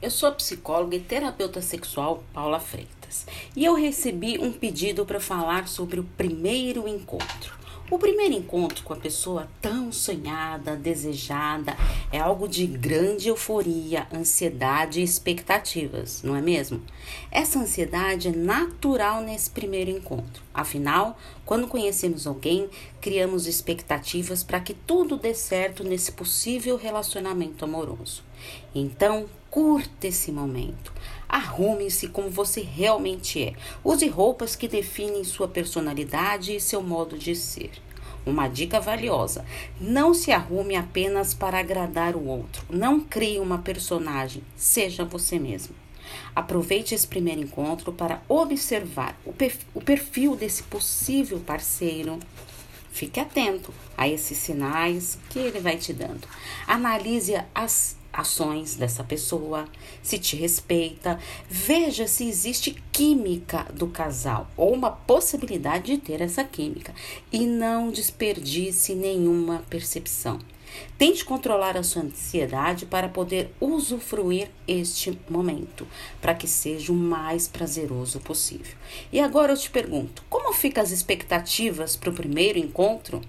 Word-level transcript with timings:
Eu 0.00 0.10
sou 0.10 0.28
a 0.28 0.32
psicóloga 0.32 0.94
e 0.94 1.00
terapeuta 1.00 1.62
sexual 1.62 2.22
Paula 2.34 2.60
Freitas 2.60 3.26
e 3.56 3.64
eu 3.64 3.74
recebi 3.74 4.38
um 4.38 4.52
pedido 4.52 5.06
para 5.06 5.18
falar 5.18 5.66
sobre 5.68 5.98
o 5.98 6.04
primeiro 6.04 6.86
encontro. 6.86 7.65
O 7.88 8.00
primeiro 8.00 8.34
encontro 8.34 8.82
com 8.82 8.92
a 8.92 8.96
pessoa 8.96 9.46
tão 9.62 9.92
sonhada, 9.92 10.74
desejada, 10.74 11.76
é 12.10 12.18
algo 12.18 12.48
de 12.48 12.66
grande 12.66 13.28
euforia, 13.28 14.08
ansiedade 14.12 15.00
e 15.00 15.04
expectativas, 15.04 16.20
não 16.24 16.34
é 16.34 16.42
mesmo? 16.42 16.82
Essa 17.30 17.60
ansiedade 17.60 18.26
é 18.26 18.32
natural 18.32 19.22
nesse 19.22 19.50
primeiro 19.50 19.88
encontro. 19.88 20.42
Afinal, 20.52 21.16
quando 21.44 21.68
conhecemos 21.68 22.26
alguém, 22.26 22.68
criamos 23.00 23.46
expectativas 23.46 24.42
para 24.42 24.58
que 24.58 24.74
tudo 24.74 25.16
dê 25.16 25.32
certo 25.32 25.84
nesse 25.84 26.10
possível 26.10 26.76
relacionamento 26.76 27.64
amoroso. 27.64 28.24
Então, 28.74 29.26
curta 29.48 30.08
esse 30.08 30.32
momento. 30.32 30.95
Arrume-se 31.28 32.08
como 32.08 32.30
você 32.30 32.60
realmente 32.60 33.42
é. 33.42 33.54
Use 33.84 34.06
roupas 34.08 34.54
que 34.54 34.68
definem 34.68 35.24
sua 35.24 35.48
personalidade 35.48 36.54
e 36.54 36.60
seu 36.60 36.82
modo 36.82 37.18
de 37.18 37.34
ser. 37.34 37.72
Uma 38.24 38.48
dica 38.48 38.80
valiosa: 38.80 39.44
não 39.80 40.12
se 40.12 40.32
arrume 40.32 40.76
apenas 40.76 41.32
para 41.32 41.58
agradar 41.58 42.16
o 42.16 42.26
outro. 42.26 42.64
Não 42.68 43.00
crie 43.00 43.38
uma 43.38 43.58
personagem, 43.58 44.42
seja 44.56 45.04
você 45.04 45.38
mesmo. 45.38 45.74
Aproveite 46.34 46.94
esse 46.94 47.06
primeiro 47.06 47.40
encontro 47.40 47.92
para 47.92 48.22
observar 48.28 49.18
o 49.24 49.80
perfil 49.80 50.36
desse 50.36 50.62
possível 50.64 51.40
parceiro. 51.40 52.18
Fique 52.90 53.20
atento 53.20 53.74
a 53.96 54.08
esses 54.08 54.38
sinais 54.38 55.18
que 55.28 55.38
ele 55.38 55.60
vai 55.60 55.76
te 55.76 55.92
dando. 55.92 56.26
Analise 56.66 57.34
as 57.54 57.96
ações 58.12 58.76
dessa 58.76 59.04
pessoa, 59.04 59.66
se 60.02 60.18
te 60.18 60.36
respeita, 60.36 61.18
veja 61.48 62.06
se 62.06 62.28
existe 62.28 62.82
química 62.92 63.66
do 63.72 63.86
casal 63.88 64.50
ou 64.56 64.72
uma 64.72 64.90
possibilidade 64.90 65.96
de 65.96 65.98
ter 65.98 66.20
essa 66.20 66.44
química 66.44 66.94
e 67.32 67.46
não 67.46 67.90
desperdice 67.90 68.94
nenhuma 68.94 69.62
percepção. 69.68 70.38
Tente 70.98 71.24
controlar 71.24 71.76
a 71.76 71.82
sua 71.82 72.02
ansiedade 72.02 72.86
para 72.86 73.08
poder 73.08 73.50
usufruir 73.60 74.50
este 74.66 75.18
momento, 75.28 75.86
para 76.20 76.34
que 76.34 76.46
seja 76.46 76.92
o 76.92 76.96
mais 76.96 77.46
prazeroso 77.46 78.20
possível. 78.20 78.74
E 79.12 79.20
agora 79.20 79.52
eu 79.52 79.56
te 79.56 79.70
pergunto: 79.70 80.22
como 80.28 80.52
ficam 80.52 80.82
as 80.82 80.90
expectativas 80.90 81.96
para 81.96 82.10
o 82.10 82.14
primeiro 82.14 82.58
encontro? 82.58 83.20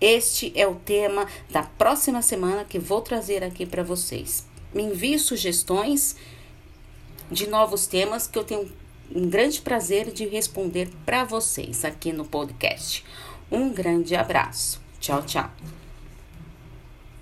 Este 0.00 0.52
é 0.54 0.66
o 0.66 0.74
tema 0.74 1.26
da 1.50 1.62
próxima 1.62 2.20
semana 2.22 2.64
que 2.64 2.78
vou 2.78 3.00
trazer 3.00 3.42
aqui 3.42 3.64
para 3.64 3.82
vocês. 3.82 4.46
Me 4.74 4.82
envie 4.82 5.18
sugestões 5.18 6.16
de 7.30 7.46
novos 7.48 7.86
temas 7.86 8.26
que 8.26 8.38
eu 8.38 8.44
tenho 8.44 8.70
um 9.14 9.28
grande 9.28 9.60
prazer 9.60 10.12
de 10.12 10.26
responder 10.26 10.90
para 11.04 11.24
vocês 11.24 11.84
aqui 11.84 12.12
no 12.12 12.24
podcast. 12.24 13.04
Um 13.50 13.72
grande 13.72 14.14
abraço. 14.14 14.80
Tchau, 15.00 15.22
tchau. 15.22 15.50